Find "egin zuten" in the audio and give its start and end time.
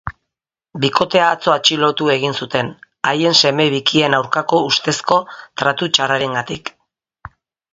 2.13-2.71